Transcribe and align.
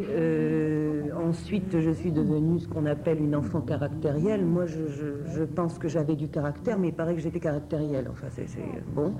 Euh, 0.00 1.08
ensuite, 1.14 1.78
je 1.78 1.90
suis 1.90 2.12
devenue 2.12 2.58
ce 2.60 2.68
qu'on 2.68 2.86
appelle 2.86 3.20
une 3.20 3.36
enfant 3.36 3.60
caractérielle. 3.60 4.44
Moi, 4.44 4.64
je, 4.66 5.44
pense 5.44 5.78
que 5.78 5.88
j'avais 5.88 6.16
du 6.16 6.28
caractère, 6.28 6.78
mais 6.78 6.88
il 6.88 6.94
paraît 6.94 7.14
que 7.14 7.20
j'étais 7.20 7.40
caractérielle. 7.40 8.06
Enfin, 8.10 8.28
c'est 8.30 8.46
bon. 8.94 9.14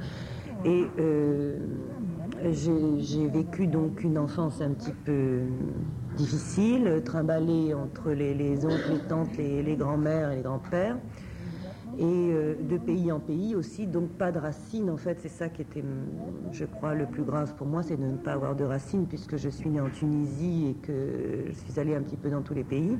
Et 0.64 0.84
euh, 0.98 1.56
j'ai 2.50 3.28
vécu 3.28 3.66
donc 3.66 4.02
une 4.04 4.18
enfance 4.18 4.60
un 4.60 4.70
petit 4.70 4.94
peu 5.04 5.40
difficile, 6.16 7.02
trimballée 7.04 7.74
entre 7.74 8.10
les, 8.10 8.34
les 8.34 8.64
oncles, 8.64 8.92
les 8.92 9.08
tantes, 9.08 9.36
les, 9.36 9.62
les 9.62 9.76
grands-mères 9.76 10.32
et 10.32 10.36
les 10.36 10.42
grands-pères 10.42 10.96
et 12.00 12.04
euh, 12.04 12.54
de 12.58 12.78
pays 12.78 13.12
en 13.12 13.20
pays 13.20 13.54
aussi, 13.54 13.86
donc 13.86 14.08
pas 14.12 14.32
de 14.32 14.38
racines. 14.38 14.88
En 14.88 14.96
fait, 14.96 15.18
c'est 15.20 15.28
ça 15.28 15.50
qui 15.50 15.60
était, 15.60 15.84
je 16.50 16.64
crois, 16.64 16.94
le 16.94 17.04
plus 17.04 17.24
grave 17.24 17.54
pour 17.56 17.66
moi, 17.66 17.82
c'est 17.82 17.98
de 17.98 18.04
ne 18.04 18.16
pas 18.16 18.32
avoir 18.32 18.56
de 18.56 18.64
racines, 18.64 19.06
puisque 19.06 19.36
je 19.36 19.50
suis 19.50 19.68
née 19.68 19.82
en 19.82 19.90
Tunisie 19.90 20.68
et 20.70 20.74
que 20.86 20.92
je 21.48 21.52
suis 21.52 21.78
allée 21.78 21.94
un 21.94 22.00
petit 22.00 22.16
peu 22.16 22.30
dans 22.30 22.40
tous 22.40 22.54
les 22.54 22.64
pays. 22.64 22.96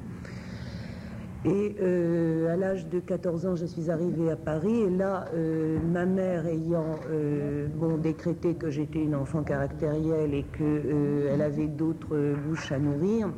Et 1.47 1.77
euh, 1.81 2.53
à 2.53 2.57
l'âge 2.57 2.89
de 2.89 3.01
14 3.01 3.47
ans, 3.47 3.57
je 3.57 3.65
suis 3.65 3.91
arrivée 3.91 4.31
à 4.31 4.37
Paris. 4.37 4.83
Et 4.83 4.91
là, 4.91 5.25
euh, 5.33 5.79
ma 5.91 6.05
mère 6.05 6.47
ayant 6.47 6.97
bon, 7.77 7.97
décrété 7.97 8.53
que 8.53 8.69
j'étais 8.69 9.03
une 9.03 9.15
enfant 9.15 9.43
caractérielle 9.43 10.35
et 10.35 10.45
qu'elle 10.45 11.41
avait 11.41 11.69
d'autres 11.69 12.35
bouches 12.47 12.71
à 12.71 12.79
nourrir, 12.79 13.31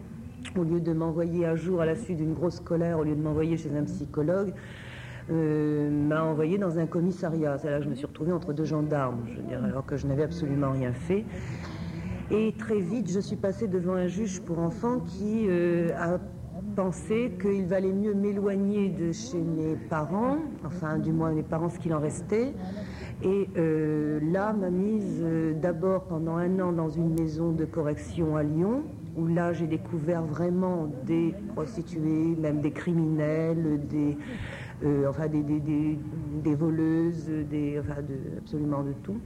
au 0.56 0.64
lieu 0.64 0.80
de 0.80 0.92
m'envoyer 0.92 1.46
un 1.46 1.54
jour 1.54 1.80
à 1.80 1.86
la 1.86 1.94
suite 1.94 2.16
d'une 2.16 2.34
grosse 2.34 2.58
colère, 2.58 2.98
au 2.98 3.04
lieu 3.04 3.14
de 3.14 3.22
m'envoyer 3.22 3.56
chez 3.56 3.70
un 3.76 3.84
psychologue, 3.84 4.52
euh, 5.30 5.90
m'a 5.90 6.22
envoyé 6.22 6.58
dans 6.58 6.78
un 6.78 6.86
commissariat. 6.86 7.58
C'est 7.58 7.70
là 7.70 7.78
que 7.78 7.84
je 7.84 7.88
me 7.88 7.94
suis 7.94 8.06
retrouvée 8.06 8.32
entre 8.32 8.52
deux 8.52 8.64
gendarmes, 8.64 9.24
alors 9.64 9.86
que 9.86 9.96
je 9.96 10.06
n'avais 10.06 10.24
absolument 10.24 10.72
rien 10.72 10.92
fait. 10.92 11.24
Et 12.30 12.54
très 12.58 12.80
vite, 12.80 13.10
je 13.10 13.20
suis 13.20 13.36
passée 13.36 13.68
devant 13.68 13.94
un 13.94 14.08
juge 14.08 14.40
pour 14.40 14.58
enfants 14.58 15.00
qui 15.00 15.46
euh, 15.48 15.90
a 15.96 16.18
pensé 16.74 17.32
qu'il 17.40 17.66
valait 17.66 17.92
mieux 17.92 18.14
m'éloigner 18.14 18.88
de 18.88 19.12
chez 19.12 19.38
mes 19.38 19.76
parents, 19.76 20.38
enfin 20.64 20.98
du 20.98 21.12
moins 21.12 21.32
mes 21.32 21.42
parents 21.42 21.68
ce 21.68 21.78
qu'il 21.78 21.92
en 21.94 22.00
restait. 22.00 22.54
Et 23.22 23.48
euh, 23.56 24.18
là, 24.32 24.52
m'a 24.52 24.70
mise 24.70 25.24
d'abord 25.60 26.04
pendant 26.04 26.36
un 26.36 26.58
an 26.58 26.72
dans 26.72 26.88
une 26.88 27.14
maison 27.14 27.52
de 27.52 27.64
correction 27.64 28.36
à 28.36 28.42
Lyon, 28.42 28.82
où 29.16 29.26
là 29.26 29.52
j'ai 29.52 29.66
découvert 29.66 30.22
vraiment 30.22 30.90
des 31.04 31.34
prostituées, 31.54 32.34
même 32.40 32.60
des 32.60 32.72
criminels, 32.72 33.80
des, 33.88 34.16
euh, 34.84 35.08
enfin 35.08 35.28
des, 35.28 35.42
des, 35.42 36.54
voleuses, 36.54 37.28
des, 37.50 37.78
enfin 37.78 38.02
de, 38.02 38.38
absolument 38.38 38.82
de 38.82 38.92
tout. 39.02 39.18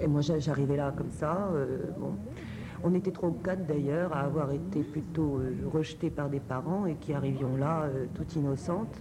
Et 0.00 0.06
moi 0.06 0.20
j'arrivais 0.20 0.76
là 0.76 0.92
comme 0.96 1.10
ça. 1.10 1.50
Euh, 1.54 1.78
bon. 1.98 2.14
On 2.84 2.94
était 2.94 3.10
trop 3.10 3.30
quatre 3.30 3.66
d'ailleurs 3.66 4.14
à 4.14 4.20
avoir 4.20 4.52
été 4.52 4.82
plutôt 4.82 5.38
euh, 5.38 5.54
rejetés 5.72 6.10
par 6.10 6.28
des 6.28 6.40
parents 6.40 6.84
et 6.86 6.94
qui 6.94 7.14
arrivions 7.14 7.56
là 7.56 7.88
tout 8.14 8.26
innocentes. 8.36 9.00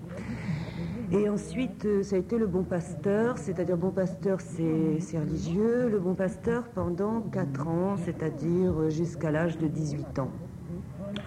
Et 1.12 1.30
ensuite, 1.30 1.86
ça 2.04 2.16
a 2.16 2.20
été 2.20 2.38
le 2.38 2.48
bon 2.48 2.64
pasteur, 2.64 3.38
c'est-à-dire 3.38 3.78
bon 3.78 3.92
pasteur, 3.92 4.40
c'est 4.42 5.20
religieux, 5.20 5.90
le 5.90 6.00
bon 6.00 6.16
pasteur 6.16 6.64
pendant 6.70 7.22
4 7.22 7.68
ans, 7.68 7.96
c'est-à-dire 7.98 8.90
jusqu'à 8.90 9.30
l'âge 9.30 9.58
de 9.58 9.68
18 9.68 10.20
ans. 10.20 10.32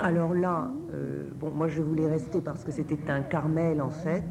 Alors 0.00 0.32
là, 0.32 0.70
euh, 0.94 1.24
bon, 1.40 1.50
moi 1.50 1.66
je 1.68 1.82
voulais 1.82 2.06
rester 2.06 2.40
parce 2.40 2.62
que 2.64 2.70
c'était 2.70 3.10
un 3.10 3.22
Carmel 3.22 3.82
en 3.82 3.90
fait. 3.90 4.24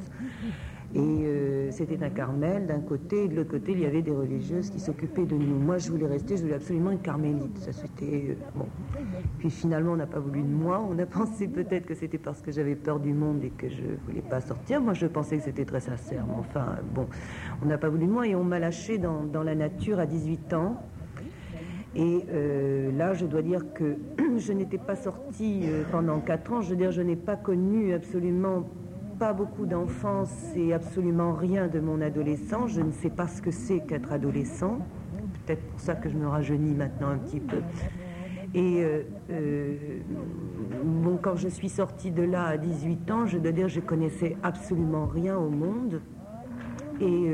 Et 0.96 1.00
euh, 1.00 1.70
c'était 1.72 2.02
un 2.02 2.10
Carmel 2.10 2.66
d'un 2.66 2.80
côté, 2.80 3.26
et 3.26 3.28
de 3.28 3.36
l'autre 3.36 3.52
côté, 3.52 3.74
il 3.74 3.82
y 3.82 3.86
avait 3.86 4.02
des 4.02 4.16
religieuses 4.16 4.70
qui 4.70 4.80
s'occupaient 4.80 5.26
de 5.26 5.36
nous. 5.36 5.60
Moi, 5.60 5.80
je 5.80 5.92
voulais 5.92 6.08
rester, 6.08 6.38
je 6.38 6.44
voulais 6.44 6.56
absolument 6.56 6.92
une 6.92 7.02
carmélite. 7.02 7.58
Ça, 7.58 7.74
c'était. 7.74 8.30
Euh, 8.30 8.36
bon. 8.56 8.68
Puis 9.38 9.50
finalement, 9.50 9.92
on 9.92 9.96
n'a 9.98 10.08
pas 10.08 10.20
voulu 10.20 10.42
de 10.42 10.48
moi. 10.48 10.82
On 10.90 10.98
a 10.98 11.06
pensé 11.06 11.50
peut-être 11.50 11.86
que 11.86 11.94
c'était 11.94 12.18
parce 12.18 12.42
que 12.42 12.54
j'avais 12.54 12.76
peur 12.76 13.02
du 13.02 13.12
monde 13.12 13.44
et 13.44 13.50
que 13.50 13.68
je 13.68 13.84
voulais 14.06 14.22
pas 14.22 14.40
sortir. 14.40 14.80
Moi, 14.80 14.94
je 14.94 15.08
pensais 15.08 15.38
que 15.38 15.44
c'était 15.44 15.66
très 15.66 15.82
sincère. 15.82 16.24
Mais 16.26 16.36
enfin, 16.40 16.78
bon, 16.96 17.08
on 17.62 17.66
n'a 17.66 17.78
pas 17.78 17.90
voulu 17.90 18.06
de 18.06 18.12
moi 18.12 18.26
et 18.26 18.36
on 18.36 18.46
m'a 18.46 18.60
lâché 18.60 18.98
dans, 18.98 19.24
dans 19.24 19.44
la 19.44 19.56
nature 19.56 20.00
à 20.00 20.06
18 20.06 20.54
ans. 20.54 20.82
Et 21.96 22.26
euh, 22.30 22.92
là, 22.92 23.14
je 23.14 23.26
dois 23.26 23.42
dire 23.42 23.74
que 23.74 23.98
je 24.38 24.54
n'étais 24.54 24.78
pas 24.78 24.96
sortie 24.96 25.62
euh, 25.66 25.84
pendant 25.92 26.20
quatre 26.20 26.54
ans. 26.54 26.62
Je 26.62 26.72
veux 26.72 26.76
dire, 26.76 26.92
je 26.92 27.02
n'ai 27.02 27.16
pas 27.16 27.36
connu 27.36 27.94
absolument 27.94 28.68
pas 29.20 29.34
beaucoup 29.34 29.66
d'enfance 29.66 30.52
et 30.56 30.74
absolument 30.74 31.34
rien 31.34 31.68
de 31.68 31.80
mon 31.80 32.02
adolescence. 32.02 32.72
Je 32.72 32.82
ne 32.82 32.92
sais 32.92 33.10
pas 33.10 33.28
ce 33.28 33.42
que 33.42 33.52
c'est 33.52 33.80
qu'être 33.80 34.12
adolescent. 34.12 34.80
Peut-être 35.46 35.64
pour 35.64 35.80
ça 35.80 35.96
que 35.96 36.08
je 36.10 36.16
me 36.18 36.28
rajeunis 36.28 36.76
maintenant 36.76 37.10
un 37.10 37.18
petit 37.18 37.40
peu. 37.40 37.58
Et 38.54 38.84
euh, 38.84 40.00
bon, 40.84 41.18
quand 41.20 41.36
je 41.36 41.48
suis 41.48 41.70
sortie 41.70 42.12
de 42.12 42.24
là 42.24 42.46
à 42.46 42.58
18 42.58 43.12
ans, 43.12 43.26
je 43.26 43.40
dois 43.40 43.52
dire, 43.52 43.68
je 43.68 43.80
connaissais 43.80 44.38
absolument 44.44 45.08
rien 45.08 45.36
au 45.36 45.50
monde. 45.50 46.02
Et 47.00 47.30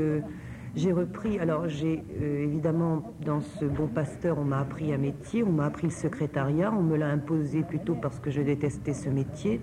j'ai 0.76 0.92
repris, 0.92 1.38
alors 1.38 1.68
j'ai 1.68 2.02
euh, 2.20 2.44
évidemment 2.44 3.14
dans 3.24 3.40
ce 3.40 3.64
bon 3.64 3.86
pasteur, 3.86 4.38
on 4.38 4.44
m'a 4.44 4.58
appris 4.58 4.92
un 4.92 4.98
métier, 4.98 5.44
on 5.44 5.52
m'a 5.52 5.66
appris 5.66 5.86
le 5.86 5.92
secrétariat, 5.92 6.72
on 6.72 6.82
me 6.82 6.96
l'a 6.96 7.08
imposé 7.08 7.62
plutôt 7.62 7.94
parce 7.94 8.18
que 8.18 8.30
je 8.30 8.42
détestais 8.42 8.92
ce 8.92 9.08
métier. 9.08 9.60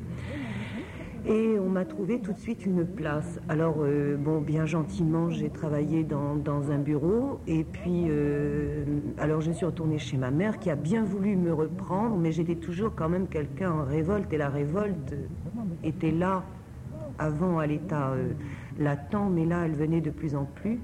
Et 1.25 1.59
on 1.59 1.69
m'a 1.69 1.85
trouvé 1.85 2.19
tout 2.19 2.33
de 2.33 2.39
suite 2.39 2.65
une 2.65 2.83
place. 2.83 3.39
Alors, 3.47 3.75
euh, 3.81 4.17
bon, 4.17 4.41
bien 4.41 4.65
gentiment, 4.65 5.29
j'ai 5.29 5.49
travaillé 5.51 6.03
dans, 6.03 6.71
un 6.71 6.79
bureau. 6.79 7.39
Et 7.45 7.63
puis, 7.63 8.05
euh, 8.07 8.83
alors 9.19 9.39
je 9.41 9.51
suis 9.51 9.65
retournée 9.65 9.99
chez 9.99 10.17
ma 10.17 10.31
mère 10.31 10.57
qui 10.57 10.71
a 10.71 10.75
bien 10.75 11.03
voulu 11.03 11.35
me 11.35 11.53
reprendre, 11.53 12.17
mais 12.17 12.31
j'étais 12.31 12.55
toujours 12.55 12.95
quand 12.95 13.09
même 13.09 13.27
quelqu'un 13.27 13.71
en 13.71 13.83
révolte. 13.83 14.33
Et 14.33 14.37
la 14.37 14.49
révolte 14.49 15.13
était 15.83 16.11
là 16.11 16.43
avant 17.19 17.59
à 17.59 17.67
l'état 17.67 18.15
latent, 18.79 19.29
mais 19.29 19.45
là, 19.45 19.63
elle 19.65 19.73
venait 19.73 20.01
de 20.01 20.09
plus 20.09 20.35
en 20.35 20.45
plus. 20.45 20.79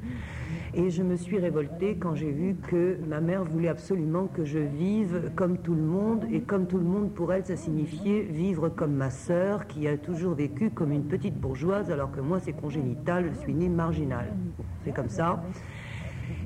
Et 0.74 0.90
je 0.90 1.03
me 1.03 1.16
suis 1.16 1.40
révoltée 1.40 1.98
quand 2.00 2.16
j'ai 2.16 2.31
vu 2.31 2.56
que 2.70 2.98
ma 3.08 3.22
mère 3.22 3.44
voulait 3.44 3.68
absolument 3.68 4.28
que 4.28 4.46
je 4.46 4.59
vive 4.59 5.31
comme 5.36 5.58
tout 5.58 5.74
le 5.74 5.81
monde. 5.81 6.25
Et 6.31 6.42
comme 6.42 6.68
tout 6.68 6.78
le 6.78 6.84
monde, 6.84 7.12
pour 7.14 7.34
elle, 7.34 7.46
ça 7.46 7.56
signifiait 7.56 8.22
vivre 8.22 8.70
comme 8.70 8.94
ma 8.94 9.09
sœur, 9.09 9.68
qui 9.68 9.88
a 9.88 9.98
toujours 9.98 10.34
vécu 10.34 10.70
comme 10.70 10.92
une 10.92 11.06
petite 11.06 11.36
bourgeoise, 11.36 11.92
alors 11.92 12.12
que 12.12 12.22
moi, 12.22 12.40
c'est 12.40 12.53
congénital, 12.53 13.30
je 13.34 13.40
suis 13.42 13.53
née 13.53 13.70
marginale. 13.70 14.34
C'est 14.84 14.94
comme 14.94 15.09
ça. 15.09 15.42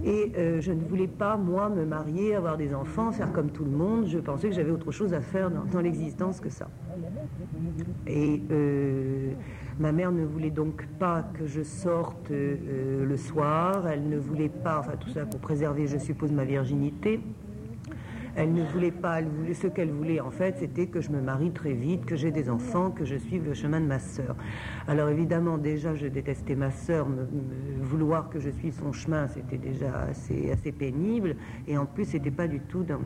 Et 0.03 0.31
euh, 0.38 0.62
je 0.62 0.72
ne 0.72 0.81
voulais 0.81 1.08
pas, 1.08 1.38
moi, 1.38 1.69
me 1.69 1.85
marier, 1.85 2.35
avoir 2.35 2.58
des 2.58 2.73
enfants, 2.73 3.12
faire 3.12 3.31
comme 3.31 3.52
tout 3.52 3.63
le 3.63 3.72
monde. 3.72 4.08
Je 4.08 4.19
pensais 4.19 4.50
que 4.50 4.56
j'avais 4.56 4.72
autre 4.72 4.91
chose 4.91 5.13
à 5.13 5.22
faire 5.22 5.52
dans, 5.52 5.79
l'existence 5.79 6.40
que 6.40 6.50
ça. 6.50 6.68
Et 8.08 8.41
euh, 8.52 9.31
Ma 9.81 9.92
mère 9.92 10.12
ne 10.12 10.24
voulait 10.24 10.52
donc 10.52 10.86
pas 11.00 11.24
que 11.34 11.47
je 11.47 11.64
sorte 11.64 12.30
euh, 12.30 13.03
le 13.03 13.18
soir, 13.18 13.88
elle 13.88 14.08
ne 14.08 14.18
voulait 14.19 14.47
pas, 14.47 14.78
enfin 14.78 14.92
tout 14.96 15.09
ça 15.09 15.25
pour 15.25 15.40
préserver, 15.40 15.88
je 15.88 15.97
suppose, 15.97 16.31
ma 16.31 16.46
virginité. 16.46 17.19
Elle 18.36 18.53
ne 18.53 18.62
voulait 18.64 18.91
pas, 18.91 19.22
ce 19.53 19.66
qu'elle 19.66 19.90
voulait 19.90 20.20
en 20.20 20.30
fait, 20.30 20.58
c'était 20.59 20.86
que 20.86 21.02
je 21.02 21.09
me 21.09 21.20
marie 21.20 21.50
très 21.50 21.74
vite, 21.74 22.06
que 22.06 22.16
j'ai 22.16 22.30
des 22.30 22.47
enfants, 22.47 22.91
que 22.91 23.06
je 23.06 23.16
suive 23.16 23.44
le 23.44 23.56
chemin 23.56 23.81
de 23.81 23.88
ma 23.88 23.97
sœur. 23.97 24.36
Alors 24.88 25.09
évidemment, 25.09 25.58
déjà, 25.58 25.96
je 25.96 26.06
détestais 26.06 26.56
ma 26.56 26.70
sœur, 26.70 27.08
vouloir 27.81 28.30
que 28.30 28.40
je 28.40 28.52
suive 28.52 28.75
son 28.75 28.94
chemin, 28.94 29.28
c'était 29.30 29.58
déjà 29.58 30.06
assez, 30.12 30.72
pénible, 30.72 31.38
et 31.68 31.75
en 31.75 31.88
plus, 31.88 32.06
c'était 32.06 32.30
pas 32.30 32.47
du 32.47 32.59
tout 32.59 32.84
dans 32.84 33.00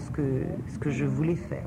ce 0.00 0.78
que 0.78 0.90
je 0.90 1.06
voulais 1.06 1.36
faire. 1.36 1.64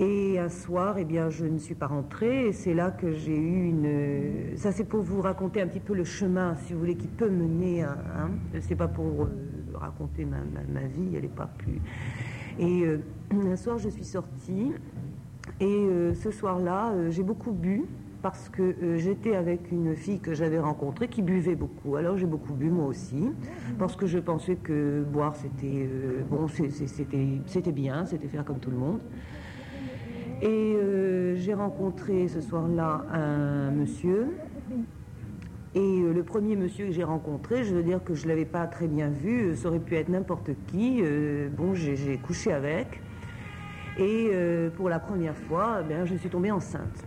Et 0.00 0.38
un 0.38 0.48
soir, 0.48 0.96
eh 0.98 1.04
bien, 1.04 1.28
je 1.28 1.44
ne 1.44 1.58
suis 1.58 1.74
pas 1.74 1.88
rentrée. 1.88 2.52
C'est 2.52 2.72
là 2.72 2.92
que 2.92 3.10
j'ai 3.10 3.36
eu 3.36 3.68
une. 3.68 4.56
Ça, 4.56 4.70
c'est 4.70 4.84
pour 4.84 5.02
vous 5.02 5.20
raconter 5.20 5.60
un 5.60 5.66
petit 5.66 5.80
peu 5.80 5.92
le 5.92 6.04
chemin, 6.04 6.54
si 6.54 6.72
vous 6.72 6.78
voulez, 6.78 6.94
qui 6.94 7.08
peut 7.08 7.28
mener 7.28 7.82
à. 7.82 7.98
Hein 8.16 8.30
c'est 8.60 8.76
pas 8.76 8.86
pour 8.86 9.24
euh, 9.24 9.28
raconter 9.74 10.24
ma, 10.24 10.38
vie, 10.82 11.16
elle 11.16 11.22
n'est 11.22 11.28
pas 11.28 11.50
plus. 11.58 11.80
Et 12.60 12.84
euh, 12.84 12.98
un 13.32 13.56
soir, 13.56 13.78
je 13.78 13.88
suis 13.88 14.04
sortie. 14.04 14.72
Et 15.58 15.64
euh, 15.64 16.14
ce 16.14 16.30
soir-là, 16.30 16.92
j'ai 17.10 17.24
beaucoup 17.24 17.52
bu 17.52 17.84
parce 18.22 18.48
que 18.48 18.96
j'étais 18.96 19.34
avec 19.34 19.70
une 19.72 19.94
fille 19.96 20.20
que 20.20 20.34
j'avais 20.34 20.58
rencontrée 20.58 21.08
qui 21.08 21.22
buvait 21.22 21.54
beaucoup. 21.54 21.96
Alors 21.96 22.16
j'ai 22.18 22.26
beaucoup 22.26 22.52
bu 22.52 22.68
moi 22.68 22.86
aussi, 22.86 23.30
parce 23.78 23.94
que 23.94 24.06
je 24.06 24.18
pensais 24.18 24.56
que 24.56 25.04
boire 25.04 25.36
c'était 25.36 25.88
bon, 26.28 26.48
c'était 26.48 27.72
bien, 27.72 28.06
c'était 28.06 28.26
faire 28.26 28.44
comme 28.44 28.58
tout 28.58 28.72
le 28.72 28.76
monde. 28.76 29.00
Et 30.40 30.46
euh, 30.76 31.34
j'ai 31.36 31.54
rencontré 31.54 32.28
ce 32.28 32.40
soir-là 32.40 33.04
un 33.12 33.70
monsieur. 33.70 34.28
Et 35.74 35.80
euh, 35.80 36.12
le 36.12 36.22
premier 36.22 36.54
monsieur 36.54 36.86
que 36.86 36.92
j'ai 36.92 37.02
rencontré, 37.02 37.64
je 37.64 37.74
veux 37.74 37.82
dire 37.82 38.02
que 38.02 38.14
je 38.14 38.24
ne 38.24 38.28
l'avais 38.28 38.44
pas 38.44 38.66
très 38.66 38.86
bien 38.86 39.08
vu, 39.08 39.56
ça 39.56 39.68
aurait 39.68 39.80
pu 39.80 39.96
être 39.96 40.08
n'importe 40.08 40.50
qui. 40.68 41.00
Euh, 41.02 41.48
bon, 41.50 41.74
j'ai 41.74 42.18
couché 42.18 42.52
avec. 42.52 43.00
Et 43.98 44.30
pour 44.76 44.88
la 44.88 45.00
première 45.00 45.34
fois, 45.34 45.80
eh 45.90 46.06
je 46.06 46.14
suis 46.14 46.28
tombée 46.28 46.52
enceinte. 46.52 47.04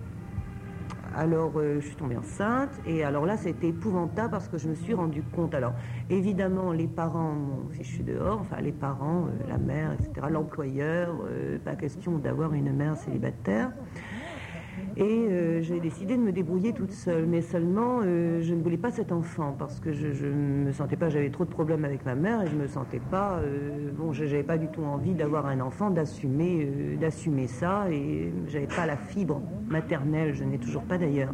Alors 1.14 1.62
je 1.62 1.80
suis 1.80 1.96
tombée 1.96 2.18
enceinte 2.18 2.80
et 2.86 3.04
alors 3.04 3.26
là 3.26 3.38
c'était 3.38 3.70
épouvantable 3.70 4.32
parce 4.32 4.48
que 4.48 4.58
je 4.58 4.68
me 4.68 4.76
suis 4.76 4.94
rendu 4.94 5.24
compte. 5.24 5.54
Alors 5.54 5.74
évidemment 6.10 6.72
les 6.72 6.88
parents 6.88 7.34
m'ont 7.34 7.70
fichu 7.70 8.04
dehors, 8.04 8.40
enfin 8.40 8.62
les 8.62 8.72
parents, 8.72 9.28
la 9.48 9.58
mère, 9.58 9.94
etc. 9.94 10.28
L'employeur, 10.30 11.16
pas 11.64 11.76
question 11.76 12.18
d'avoir 12.18 12.54
une 12.54 12.74
mère 12.74 12.98
célibataire. 12.98 13.72
Et 14.98 15.04
euh, 15.04 15.62
j'ai 15.62 15.80
décidé 15.80 16.18
de 16.18 16.22
me 16.22 16.32
débrouiller 16.32 16.74
toute 16.74 16.92
seule. 16.92 17.26
Mais 17.26 17.42
seulement, 17.42 18.02
euh, 18.04 18.42
je 18.42 18.54
ne 18.54 18.62
voulais 18.62 18.78
pas 18.78 18.92
cet 18.92 19.12
enfant 19.12 19.56
parce 19.58 19.80
que 19.80 19.94
je 19.94 20.26
ne 20.26 20.66
me 20.66 20.72
sentais 20.72 20.98
pas, 20.98 21.10
j'avais 21.10 21.30
trop 21.30 21.46
de 21.46 21.50
problèmes 21.50 21.86
avec 21.86 22.06
ma 22.06 22.16
mère 22.16 22.42
et 22.42 22.48
je 22.48 22.56
me 22.56 22.68
sentais 22.68 23.00
pas, 23.00 23.40
euh, 23.40 23.90
bon, 23.96 24.12
je 24.12 24.24
n'avais 24.26 24.44
pas 24.44 24.58
du 24.58 24.68
tout 24.68 24.84
envie 24.84 25.14
d'avoir 25.14 25.46
un 25.46 25.60
enfant, 25.62 25.90
d'assumer, 25.90 26.98
d'assumer 27.00 27.48
ça. 27.48 27.90
Et 27.92 28.34
j'avais 28.48 28.68
pas 28.68 28.86
la 28.86 28.98
fibre 28.98 29.42
maternelle, 29.70 30.34
je 30.34 30.44
n'ai 30.44 30.58
toujours 30.58 30.84
pas 30.84 30.98
d'ailleurs. 30.98 31.34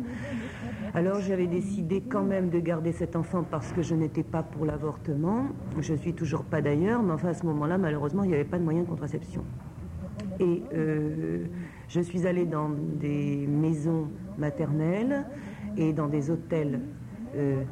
Alors 0.94 1.20
j'avais 1.20 1.48
décidé 1.48 2.02
quand 2.02 2.24
même 2.24 2.50
de 2.50 2.60
garder 2.60 2.92
cet 2.92 3.16
enfant 3.16 3.44
parce 3.44 3.72
que 3.72 3.82
je 3.82 3.94
n'étais 3.94 4.24
pas 4.24 4.42
pour 4.42 4.66
l'avortement. 4.66 5.48
Je 5.80 5.94
suis 5.94 6.14
toujours 6.14 6.44
pas 6.44 6.62
d'ailleurs, 6.62 7.04
mais 7.04 7.12
enfin 7.12 7.30
à 7.30 7.34
ce 7.34 7.46
moment-là, 7.46 7.78
malheureusement, 7.78 8.24
il 8.24 8.30
n'y 8.30 8.36
avait 8.36 8.46
pas 8.46 8.58
de 8.58 8.64
moyen 8.64 8.82
de 8.82 8.88
contraception. 8.88 9.44
Et 10.40 10.64
euh, 10.74 11.46
je 11.88 12.00
suis 12.02 12.28
allée 12.28 12.46
dans 12.46 12.70
des 12.70 13.48
maisons 13.48 14.08
maternelles 14.38 15.26
et 15.78 15.94
dans 15.94 16.08
des 16.08 16.32
hôtels 16.32 16.82
euh, 17.36 17.64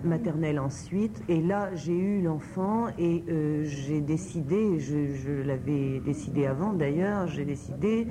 ensuite. 0.59 1.21
Et 1.27 1.41
là, 1.41 1.73
j'ai 1.75 1.97
eu 1.97 2.21
l'enfant 2.21 2.87
et 2.97 3.23
euh, 3.29 3.63
j'ai 3.63 4.01
décidé, 4.01 4.79
je, 4.79 5.41
l'avais 5.43 5.99
décidé 5.99 6.45
avant 6.45 6.73
d'ailleurs, 6.73 7.27
j'ai 7.27 7.45
décidé, 7.45 8.07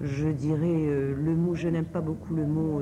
je 0.00 0.28
dirais 0.28 1.14
le 1.16 1.36
mot, 1.36 1.54
je 1.54 1.68
n'aime 1.68 1.84
pas 1.84 2.00
beaucoup 2.00 2.34
le 2.34 2.46
mot 2.46 2.80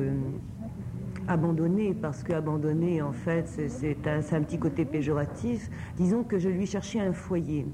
abandonner, 1.28 1.94
parce 1.94 2.22
que 2.22 2.32
abandonner, 2.32 3.02
en 3.02 3.12
fait, 3.12 3.46
c'est 3.68 4.06
un, 4.06 4.42
petit 4.42 4.58
côté 4.58 4.84
péjoratif. 4.84 5.70
Disons 5.96 6.24
que 6.24 6.38
je 6.38 6.48
lui 6.48 6.66
cherchais 6.66 7.00
un 7.00 7.12
foyer 7.12 7.66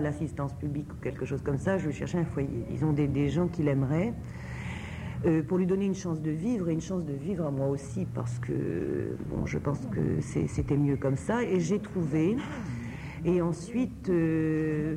l'assistance 0.00 0.52
publique 0.54 0.92
ou 0.92 0.96
quelque 1.02 1.24
chose 1.24 1.42
comme 1.42 1.58
ça, 1.58 1.78
je 1.78 1.90
cherchais 1.90 2.18
un 2.18 2.24
foyer. 2.24 2.64
Ils 2.70 2.84
ont 2.84 2.92
des, 2.92 3.28
gens 3.28 3.48
qui 3.48 3.62
l'aimeraient. 3.62 4.12
Euh, 5.26 5.42
pour 5.42 5.56
lui 5.56 5.66
donner 5.66 5.86
une 5.86 5.94
chance 5.94 6.20
de 6.20 6.30
vivre 6.30 6.68
et 6.68 6.74
une 6.74 6.82
chance 6.82 7.02
de 7.02 7.14
vivre 7.14 7.46
à 7.46 7.50
moi 7.50 7.68
aussi 7.68 8.06
parce 8.14 8.38
que 8.40 9.16
bon, 9.30 9.46
je 9.46 9.56
pense 9.56 9.80
que 9.86 10.20
c'était 10.20 10.76
mieux 10.76 10.96
comme 10.96 11.16
ça 11.16 11.42
et 11.42 11.60
j'ai 11.60 11.78
trouvé 11.78 12.36
et 13.24 13.40
ensuite 13.40 14.10
euh, 14.10 14.96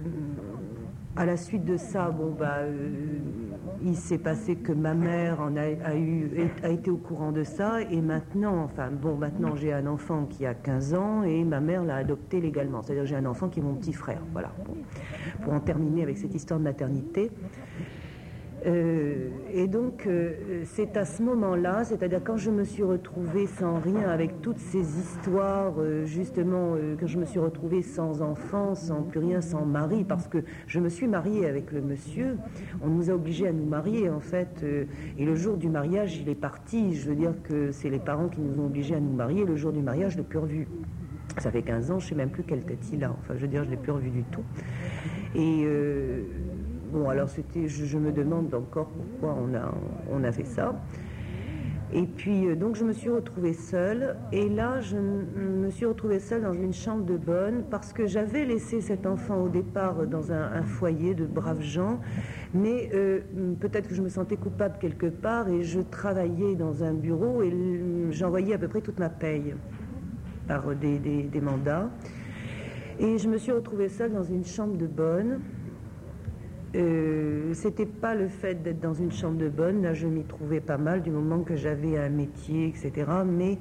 à 1.15 1.25
la 1.25 1.37
suite 1.37 1.65
de 1.65 1.77
ça, 1.77 2.09
bon 2.11 2.35
bah, 2.37 2.57
euh, 2.57 3.19
il 3.83 3.95
s'est 3.95 4.17
passé 4.17 4.55
que 4.55 4.71
ma 4.71 4.93
mère 4.93 5.39
a 5.41 6.69
été 6.69 6.89
au 6.91 6.97
courant 6.97 7.31
de 7.31 7.43
ça 7.43 7.81
et 7.81 8.01
maintenant, 8.01 8.63
enfin 8.63 8.89
bon, 8.91 9.15
maintenant 9.15 9.55
j'ai 9.55 9.73
un 9.73 9.87
enfant 9.87 10.25
qui 10.25 10.45
a 10.45 10.53
15 10.53 10.93
ans 10.93 11.23
et 11.23 11.43
ma 11.43 11.59
mère 11.59 11.83
l'a 11.83 11.95
adopté 11.95 12.41
légalement. 12.41 12.81
C'est-à-dire 12.81 13.05
j'ai 13.05 13.15
un 13.15 13.25
enfant 13.25 13.49
qui 13.49 13.59
est 13.59 13.63
mon 13.63 13.75
petit 13.75 13.93
frère. 13.93 14.21
Voilà. 14.31 14.51
Pour 15.43 15.53
en 15.53 15.59
terminer 15.59 16.03
avec 16.03 16.17
cette 16.17 16.33
histoire 16.33 16.59
de 16.59 16.65
maternité. 16.65 17.31
Euh, 18.65 19.29
et 19.53 19.67
donc, 19.67 20.07
euh, 20.07 20.63
c'est 20.65 20.97
à 20.97 21.05
ce 21.05 21.21
moment-là, 21.21 21.83
c'est-à-dire 21.83 22.21
quand 22.23 22.37
je 22.37 22.49
me 22.49 22.63
suis 22.63 22.83
retrouvée 22.83 23.45
sans 23.45 23.79
rien, 23.79 24.09
avec 24.09 24.41
toutes 24.41 24.57
ces 24.57 24.99
histoires, 24.99 25.75
euh, 25.77 26.05
justement, 26.05 26.75
que 26.97 27.07
je 27.07 27.17
me 27.17 27.25
suis 27.25 27.39
retrouvée 27.39 27.81
sans 27.81 28.21
enfant, 28.21 28.75
sans 28.75 29.03
plus 29.03 29.19
rien, 29.19 29.41
sans 29.41 29.65
mari, 29.65 30.03
parce 30.03 30.27
que 30.27 30.39
je 30.65 30.79
me 30.79 30.89
suis 30.89 31.07
mariée 31.07 31.45
avec 31.45 31.71
le 31.71 31.81
monsieur, 31.81 32.37
on 32.81 32.87
nous 32.87 33.09
a 33.09 33.13
obligés 33.13 33.47
à 33.47 33.53
nous 33.53 33.65
marier, 33.65 34.09
en 34.09 34.19
fait, 34.19 34.65
et 35.17 35.25
le 35.25 35.35
jour 35.35 35.57
du 35.57 35.69
mariage, 35.69 36.17
il 36.17 36.29
est 36.29 36.35
parti, 36.35 36.95
je 36.95 37.09
veux 37.09 37.15
dire 37.15 37.33
que 37.43 37.71
c'est 37.71 37.89
les 37.89 37.99
parents 37.99 38.29
qui 38.29 38.41
nous 38.41 38.59
ont 38.59 38.65
obligés 38.65 38.95
à 38.95 38.99
nous 38.99 39.13
marier, 39.13 39.45
le 39.45 39.55
jour 39.55 39.71
du 39.71 39.81
mariage, 39.81 40.17
l'ai 40.17 40.23
plus 40.23 40.39
revu. 40.39 40.67
Ça 41.37 41.51
fait 41.51 41.61
15 41.61 41.91
ans, 41.91 41.99
je 41.99 42.05
ne 42.05 42.09
sais 42.09 42.15
même 42.15 42.29
plus 42.29 42.43
quelle 42.43 42.63
tête 42.63 42.79
il 42.91 43.03
a, 43.03 43.11
enfin, 43.11 43.35
je 43.35 43.41
veux 43.41 43.47
dire, 43.47 43.63
je 43.63 43.69
ne 43.69 43.75
l'ai 43.75 43.81
plus 43.81 43.91
revu 43.91 44.09
du 44.09 44.23
tout. 44.23 44.43
Et 45.35 45.65
Bon, 46.91 47.09
alors 47.09 47.27
c'était, 47.27 47.67
je, 47.67 47.97
me 47.97 48.11
demande 48.11 48.53
encore 48.53 48.87
pourquoi 48.87 49.37
on 50.09 50.23
a, 50.23 50.31
fait 50.31 50.45
ça. 50.45 50.73
Et 51.93 52.03
puis, 52.03 52.47
euh, 52.47 52.55
donc, 52.55 52.75
je 52.75 52.83
me 52.83 52.93
suis 52.93 53.09
retrouvée 53.09 53.53
seule. 53.53 54.15
Et 54.31 54.47
là, 54.49 54.79
je 54.81 54.97
me 54.97 55.69
suis 55.69 55.85
retrouvée 55.85 56.19
seule 56.19 56.43
dans 56.43 56.53
une 56.53 56.73
chambre 56.73 57.05
de 57.05 57.17
bonne 57.17 57.63
parce 57.69 57.93
que 57.93 58.07
j'avais 58.07 58.45
laissé 58.45 58.81
cet 58.81 59.05
enfant 59.05 59.43
au 59.43 59.49
départ 59.49 60.05
dans 60.05 60.31
un, 60.31 60.63
foyer 60.63 61.13
de 61.13 61.25
braves 61.25 61.61
gens. 61.61 61.99
Mais 62.53 62.89
euh, 62.93 63.19
peut-être 63.59 63.89
que 63.89 63.95
je 63.95 64.01
me 64.01 64.09
sentais 64.09 64.37
coupable 64.37 64.77
quelque 64.79 65.07
part 65.07 65.49
et 65.49 65.63
je 65.63 65.79
travaillais 65.79 66.55
dans 66.55 66.83
un 66.83 66.93
bureau 66.93 67.41
et 67.41 67.53
j'envoyais 68.11 68.53
à 68.53 68.57
peu 68.57 68.67
près 68.67 68.81
toute 68.81 68.99
ma 68.99 69.09
paye 69.09 69.55
par 70.47 70.73
des 70.75 71.41
mandats. 71.41 71.89
Et 72.99 73.17
je 73.17 73.27
me 73.29 73.37
suis 73.37 73.51
retrouvée 73.51 73.89
seule 73.89 74.13
dans 74.13 74.23
une 74.23 74.43
chambre 74.45 74.75
de 74.77 74.87
bonne. 74.87 75.39
Euh, 76.75 77.53
c'était 77.53 77.85
pas 77.85 78.13
le 78.13 78.27
fait 78.27 78.61
d'être 78.61 78.81
dans 78.81 78.93
une 78.93 79.11
chambre 79.11 79.37
de 79.37 79.47
bonne, 79.47 79.83
là 79.83 79.93
je 79.93 80.05
m'y 80.05 80.23
trouvais 80.23 80.59
pas 80.59 80.77
mal 80.77 81.01
du 81.01 81.11
moment 81.11 81.39
que 81.39 81.55
j'avais 81.55 81.97
un 81.97 82.09
métier, 82.09 82.67
etc. 82.67 83.09
Mais 83.25 83.57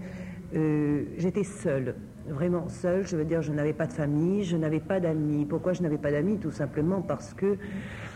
euh, 0.55 1.05
j'étais 1.17 1.45
seule, 1.45 1.95
vraiment 2.29 2.69
seule. 2.69 3.07
Je 3.07 3.17
veux 3.17 3.25
dire, 3.25 3.43
je 3.43 3.53
n'avais 3.53 3.73
pas 3.73 3.87
de 3.87 3.93
famille, 3.93 4.43
je 4.43 4.57
n'avais 4.57 4.81
pas 4.81 4.99
d'amis. 4.99 5.45
Pourquoi 5.45 5.73
je 5.73 5.83
n'avais 5.83 5.99
pas 5.99 6.11
d'amis? 6.11 6.39
Tout 6.39 6.51
simplement 6.51 7.01
parce 7.01 7.33
que 7.33 7.57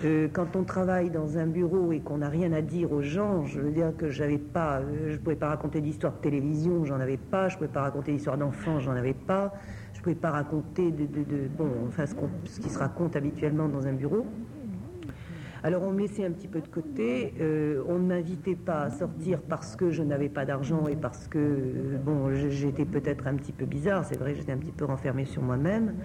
euh, 0.04 0.28
quand 0.32 0.56
on 0.56 0.64
travaille 0.64 1.10
dans 1.10 1.38
un 1.38 1.46
bureau 1.46 1.92
et 1.92 2.00
qu'on 2.00 2.18
n'a 2.18 2.28
rien 2.28 2.52
à 2.52 2.60
dire 2.60 2.90
aux 2.90 3.02
gens, 3.02 3.44
je 3.44 3.60
veux 3.60 3.70
dire 3.70 3.92
que 3.96 4.10
j'avais 4.10 4.38
pas, 4.38 4.82
je 5.06 5.16
pouvais 5.18 5.36
pas 5.36 5.50
raconter 5.50 5.80
d'histoire 5.80 6.14
de 6.14 6.20
télévision, 6.20 6.84
j'en 6.84 6.98
avais 6.98 7.16
pas. 7.16 7.48
Je 7.48 7.56
pouvais 7.56 7.68
pas 7.68 7.82
raconter 7.82 8.12
d'histoire 8.12 8.38
d'enfants, 8.38 8.80
j'en 8.80 8.92
avais 8.96 9.14
pas. 9.14 9.52
Je 9.94 10.00
pouvais 10.00 10.16
pas 10.16 10.30
raconter 10.30 10.90
de, 10.90 11.06
bon, 11.56 11.68
enfin 11.86 12.06
ce 12.06 12.60
qui 12.60 12.70
se 12.70 12.78
raconte 12.78 13.14
habituellement 13.16 13.68
dans 13.68 13.86
un 13.86 13.92
bureau. 13.92 14.26
Alors 15.62 15.82
on 15.82 15.90
me 15.90 16.00
laissait 16.00 16.24
un 16.24 16.30
petit 16.30 16.48
peu 16.48 16.62
de 16.62 16.68
côté, 16.68 17.34
euh, 17.38 17.82
on 17.86 17.98
ne 17.98 18.06
m'invitait 18.06 18.56
pas 18.56 18.84
à 18.84 18.90
sortir 18.90 19.42
parce 19.42 19.76
que 19.76 19.90
je 19.90 20.02
n'avais 20.02 20.30
pas 20.30 20.46
d'argent 20.46 20.86
et 20.86 20.96
parce 20.96 21.28
que, 21.28 21.38
euh, 21.38 21.98
bon, 22.02 22.32
j'étais 22.32 22.86
peut-être 22.86 23.26
un 23.26 23.34
petit 23.34 23.52
peu 23.52 23.66
bizarre, 23.66 24.06
c'est 24.06 24.18
vrai, 24.18 24.34
j'étais 24.34 24.52
un 24.52 24.56
petit 24.56 24.72
peu 24.72 24.86
renfermée 24.86 25.26
sur 25.26 25.42
moi-même. 25.42 25.96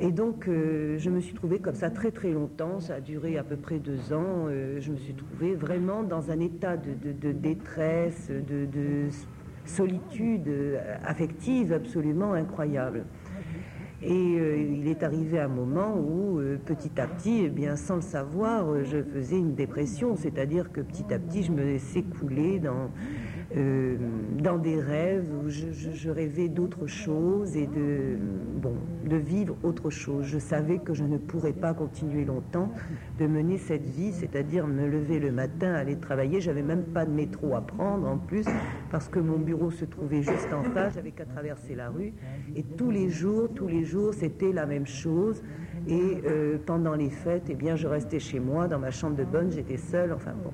Et 0.00 0.10
donc, 0.10 0.48
euh, 0.48 0.96
je 0.98 1.10
me 1.10 1.20
suis 1.20 1.34
trouvée 1.34 1.58
comme 1.58 1.74
ça 1.74 1.90
très 1.90 2.10
très 2.10 2.30
longtemps, 2.30 2.80
ça 2.80 2.94
a 2.94 3.00
duré 3.00 3.36
à 3.36 3.44
peu 3.44 3.56
près 3.56 3.78
deux 3.78 4.14
ans. 4.14 4.48
je 4.48 4.90
me 4.90 4.96
suis 4.96 5.14
trouvée 5.14 5.54
vraiment 5.54 6.02
dans 6.02 6.30
un 6.30 6.40
état 6.40 6.78
de, 6.78 7.32
détresse, 7.32 8.30
de 8.30 9.08
solitude 9.66 10.50
affective 11.04 11.74
absolument 11.74 12.32
incroyable. 12.32 13.04
Et 14.02 14.12
euh, 14.12 14.58
il 14.58 14.88
est 14.88 15.02
arrivé 15.02 15.40
un 15.40 15.48
moment 15.48 15.96
où, 15.96 16.38
euh, 16.38 16.58
petit 16.62 17.00
à 17.00 17.06
petit, 17.06 17.44
eh 17.44 17.48
bien, 17.48 17.76
sans 17.76 17.96
le 17.96 18.02
savoir, 18.02 18.84
je 18.84 19.02
faisais 19.02 19.38
une 19.38 19.54
dépression, 19.54 20.16
c'est-à-dire 20.16 20.70
que 20.70 20.82
petit 20.82 21.12
à 21.14 21.18
petit, 21.18 21.42
je 21.42 21.52
me 21.52 21.62
laissais 21.62 22.02
couler 22.02 22.58
dans, 22.58 22.90
dans 23.56 24.58
des 24.58 24.80
rêves 24.80 25.28
où 25.32 25.48
je, 25.48 26.10
rêvais 26.10 26.48
d'autre 26.48 26.86
chose 26.86 27.56
et 27.56 27.66
de 27.66 29.16
vivre 29.16 29.56
autre 29.62 29.90
chose. 29.90 30.26
Je 30.26 30.38
savais 30.38 30.78
que 30.78 30.94
je 30.94 31.04
ne 31.04 31.16
pourrais 31.16 31.52
pas 31.52 31.74
continuer 31.74 32.24
longtemps 32.24 32.70
de 33.18 33.26
mener 33.26 33.58
cette 33.58 33.86
vie, 33.86 34.12
c'est-à-dire 34.12 34.66
me 34.66 34.86
lever 34.86 35.18
le 35.18 35.32
matin, 35.32 35.72
aller 35.72 35.96
travailler. 35.96 36.40
J'avais 36.40 36.62
même 36.62 36.84
pas 36.84 37.04
de 37.04 37.10
métro 37.10 37.54
à 37.54 37.60
prendre 37.60 38.06
en 38.06 38.18
plus, 38.18 38.46
parce 38.90 39.08
que 39.08 39.18
mon 39.18 39.38
bureau 39.38 39.70
se 39.70 39.84
trouvait 39.84 40.22
juste 40.22 40.52
en 40.52 40.62
face, 40.62 40.94
j'avais 40.94 41.12
qu'à 41.12 41.24
traverser 41.24 41.74
la 41.74 41.90
rue. 41.90 42.12
Et 42.54 42.62
tous 42.62 42.90
les 42.90 43.08
jours, 43.08 43.48
tous 43.54 43.68
les 43.68 43.84
jours, 43.84 44.14
c'était 44.14 44.52
la 44.52 44.66
même 44.66 44.86
chose. 44.86 45.42
Et 45.88 46.22
euh, 46.26 46.58
pendant 46.64 46.94
les 46.94 47.10
fêtes, 47.10 47.44
eh 47.48 47.54
bien, 47.54 47.76
je 47.76 47.86
restais 47.86 48.18
chez 48.18 48.40
moi, 48.40 48.66
dans 48.66 48.78
ma 48.78 48.90
chambre 48.90 49.16
de 49.16 49.24
bonne, 49.24 49.52
j'étais 49.52 49.76
seule, 49.76 50.12
enfin 50.12 50.32
bon. 50.42 50.52